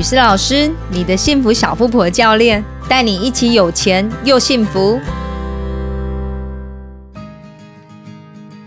[0.00, 4.98] 雨诗老师，你的幸福小富婆教练，带你一起有钱又幸福。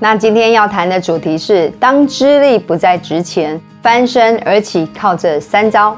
[0.00, 5.96] 那今天要谈的主题是：当资历不再值钱，翻身而起，靠这三招。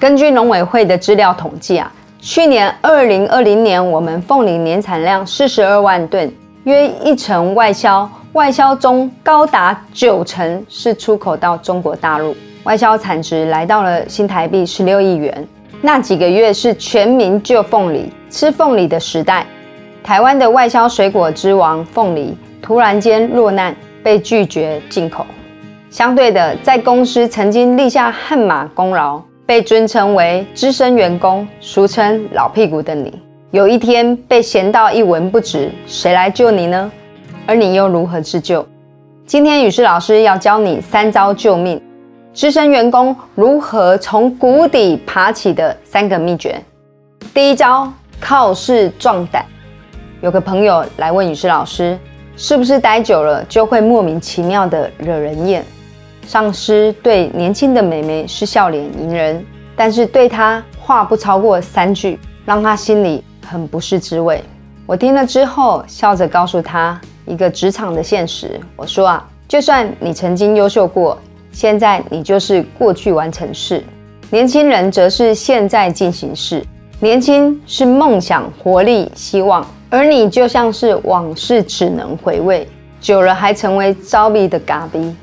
[0.00, 6.28] 根据农委会的资料统计啊，去年二零二零年我们凤梨年产量四十二万吨，
[6.64, 12.34] 约一成外销，外销中高达九成是出口到中国大陆。
[12.68, 15.48] 外销产值来到了新台币十六亿元。
[15.80, 19.46] 那几个月是全民救凤梨、吃凤梨的时代。
[20.04, 25.24] 台湾的外销水果之王凤梨突然间落难，被拒绝进口。
[25.88, 33.18] 相对的，在公司曾经立下汗马功劳、被尊称为资深员工，俗称老屁股的你，
[33.50, 36.92] 有一天被嫌到一文不值，谁来救你呢？
[37.46, 38.66] 而你又如何自救？
[39.24, 41.80] 今天雨师老师要教你三招救命。
[42.38, 46.56] 资深员工如何从谷底爬起的三个秘诀。
[47.34, 49.44] 第一招，靠势壮胆。
[50.20, 51.98] 有个朋友来问雨师老师，
[52.36, 55.64] 是不是待久了就会莫名其妙的惹人厌？
[56.28, 64.40] 上司对年轻的美眉是笑脸迎人，但是对她话不超过三句，让她心里很不是滋味。
[64.86, 68.60] 我听了之后，笑着告诉他一个职场的现实。
[68.76, 71.18] 我说啊，就算你曾经优秀过。
[71.52, 73.82] 现在你就是过去完成式，
[74.30, 76.62] 年轻人则是现在进行式。
[77.00, 82.66] 年轻是梦想、活力、希望，而你就像是往事只能回味，
[83.00, 85.14] 久了还成为招逼的嘎逼。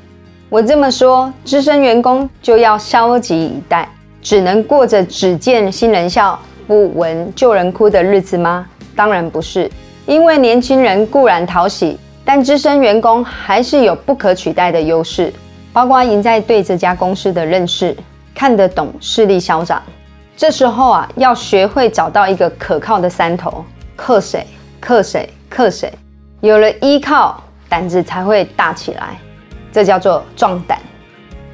[0.48, 3.88] 我这么说，资深员工就要消极以待，
[4.22, 8.66] 只能过着只见新人笑，不闻旧人哭的日子吗？
[8.94, 9.70] 当然不是，
[10.06, 15.32] 因为年轻人固然讨喜，但资深员工还是有不可取代的优势。
[15.76, 17.94] 包括赢在对这家公司的认识，
[18.34, 19.82] 看得懂势力嚣张。
[20.34, 23.62] 这时候啊，要学会找到一个可靠的山头，
[23.94, 24.46] 克谁
[24.80, 25.92] 克谁克谁。
[26.40, 29.18] 有了依靠，胆子才会大起来，
[29.70, 30.78] 这叫做壮胆。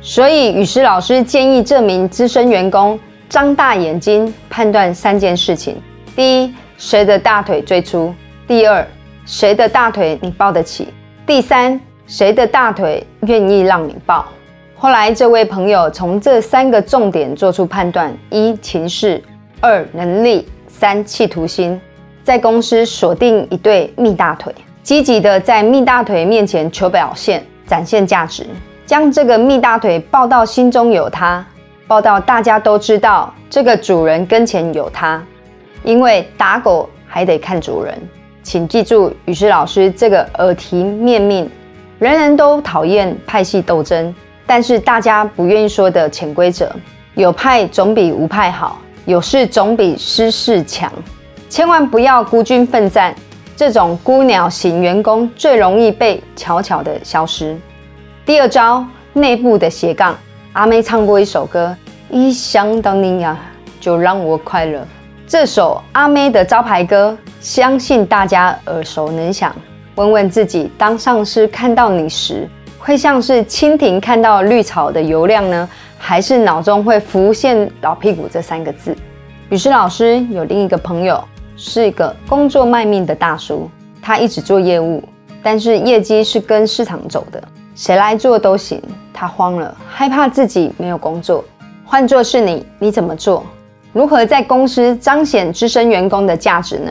[0.00, 2.96] 所以雨石老师建议这名资深员工
[3.28, 5.82] 张大眼睛判断三件事情：
[6.14, 8.14] 第一，谁的大腿最粗；
[8.46, 8.86] 第二，
[9.26, 10.84] 谁的大腿你抱得起；
[11.26, 11.80] 第三。
[12.12, 14.28] 谁的大腿愿意让你抱？
[14.76, 19.18] 后来，这位朋友从这三个重点做出判断：一、情势；
[19.62, 21.80] 二、能力；三、企图心。
[22.22, 28.44] 在公司锁定一对蜜大腿，积极的在蜜大腿面前求表现，展现价值，
[28.84, 31.42] 将这个蜜大腿抱到心中有他，
[31.86, 35.24] 抱到大家都知道这个主人跟前有他。
[35.82, 37.98] 因为打狗还得看主人，
[38.42, 41.50] 请记住雨师老师这个耳提面命。
[42.02, 44.12] 人人都讨厌派系斗争，
[44.44, 46.68] 但是大家不愿意说的潜规则，
[47.14, 50.92] 有派总比无派好，有事总比失事强。
[51.48, 53.14] 千万不要孤军奋战，
[53.54, 57.56] 这种孤鸟型员工最容易被悄悄的消失。
[58.26, 60.18] 第二招，内部的斜杠。
[60.54, 61.72] 阿妹唱过一首歌，
[62.10, 63.38] 一想到你呀，
[63.78, 64.84] 就让我快乐。
[65.24, 69.54] 这首阿妹的招牌歌，相信大家耳熟能详。
[69.96, 72.48] 问问自己，当上司看到你时，
[72.78, 78.96] 会像是蜻蜓看到绿草的油亮呢，还是脑中会浮现“老屁股”这三个字？
[79.50, 81.22] 雨师老师有另一个朋友，
[81.56, 83.70] 是一个工作卖命的大叔，
[84.00, 85.02] 他一直做业务，
[85.42, 87.42] 但是业绩是跟市场走的，
[87.74, 88.82] 谁来做都行。
[89.12, 91.44] 他慌了，害怕自己没有工作。
[91.84, 93.44] 换做是你，你怎么做？
[93.92, 96.90] 如何在公司彰显资深员工的价值呢？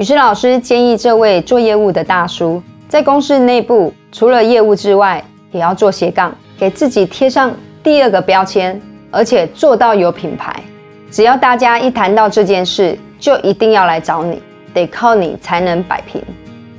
[0.00, 5.22] 雨师老师建议这位做业务的大叔，在公司内部除了业务之外，
[5.52, 8.80] 也要做斜杠，给自己贴上第二个标签，
[9.10, 10.56] 而且做到有品牌。
[11.10, 14.40] 只要大家一谈到这件事，就一定要来找你，
[14.72, 16.18] 得靠你才能摆平。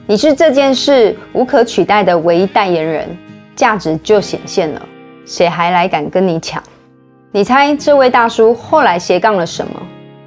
[0.08, 3.08] 你是这件事无可取代的唯一代言人，
[3.56, 4.82] 价值就显现了。
[5.28, 6.60] 谁还来敢跟你抢？
[7.32, 9.74] 你猜这位大叔后来斜杠了什么？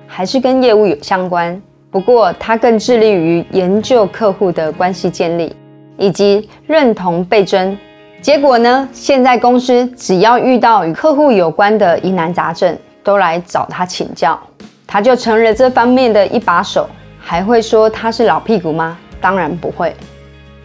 [0.06, 1.60] 还是跟业务有相关？
[1.94, 5.54] 不过，他更致力于研究客户的关系建立，
[5.96, 7.78] 以及认同倍增。
[8.20, 8.88] 结果呢？
[8.92, 14.36] 现在公司只要遇到与客户有关的疑难杂症，都来找他请教，
[14.88, 16.90] 他就成了这方面的一把手。
[17.20, 18.98] 还会说他是老屁股吗？
[19.20, 19.94] 当然不会。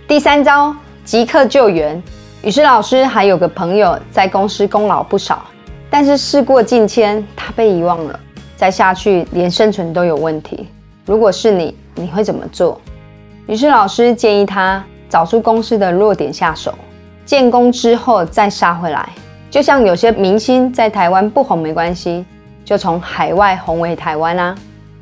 [0.07, 0.75] 第三招，
[1.05, 2.01] 即刻救援。
[2.41, 5.45] 雨师老师还有个朋友在公司功劳不少，
[5.91, 8.19] 但是事过境迁，他被遗忘了，
[8.55, 10.67] 再下去连生存都有问题。
[11.09, 12.79] 如果是你，你会怎么做？
[13.47, 16.71] 于是老师建议他找出公司的弱点下手，
[17.25, 19.09] 建功之后再杀回来。
[19.49, 22.23] 就像有些明星在台湾不红没关系，
[22.63, 24.53] 就从海外红回台湾啦。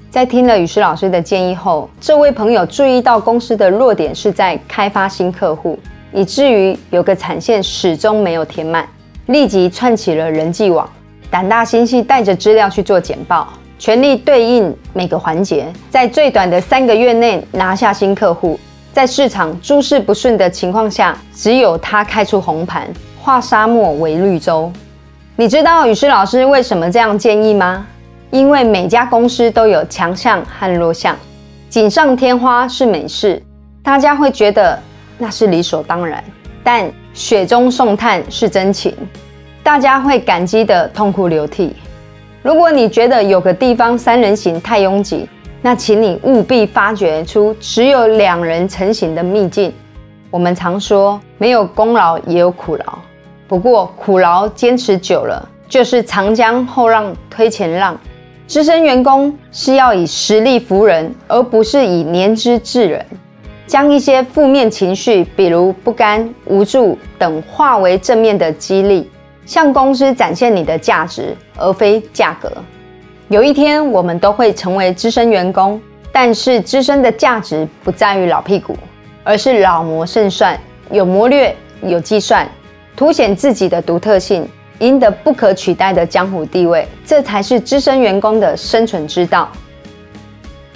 [0.09, 5.77] 在听了雨师老师的建议后，这位朋友注意到公司的弱点是在开发新客户，
[6.13, 8.87] 以至于有个产线始终没有填满，
[9.25, 10.89] 立即串起了人际网，
[11.29, 18.59] 胆大心细，带着资料去做简报，全力对应每个环节，在最短的三个月内拿下新客户。
[18.91, 24.71] 在市场诸事不顺的情况下，只有他开出红盘，化沙漠为绿洲。
[25.35, 27.85] 你知道雨师老师为什么这样建议吗？
[28.31, 31.15] 因为每家公司都有强项和弱项，
[31.69, 33.39] 锦上添花是美事，
[33.83, 34.81] 大家会觉得
[35.19, 36.19] 那是理所当然；
[36.63, 38.95] 但雪中送炭是真情，
[39.61, 41.75] 大家会感激的痛哭流涕。
[42.47, 45.27] 如果你觉得有个地方三人行太拥挤，
[45.61, 49.73] 那请你务必发掘出只有两人成行的秘境。
[50.31, 52.99] 我们常说没有功劳也有苦劳，
[53.49, 57.99] 不过苦劳坚持久了，就是长江后浪推前浪。
[58.47, 63.05] 资深员工是要以实力服人，而不是以年资治人。
[63.65, 69.11] 将一些负面情绪，比如不甘、无助等，化为正面的激励，
[69.47, 72.51] 向公司展现你的价值，而非价格。
[73.29, 78.77] 有一天，我们都会成为资深员工，但是资深的价值不在于老屁股，
[79.23, 80.59] 而是老谋胜算，
[80.91, 82.45] 有谋略，有计算，
[82.95, 84.45] 凸显自己的独特性，
[84.79, 89.49] 赢得不可取代的江湖地位，这才是资深员工的生存之道。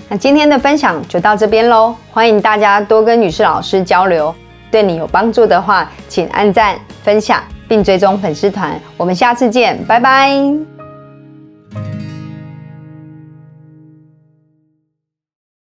[0.07, 4.33] 那今天的分享就到这边喽，欢迎大家多跟女士老师交流，
[4.69, 7.41] 对你有帮助的话，请按赞、分享
[7.71, 10.37] 并追踪粉丝团，我们下次见，拜拜。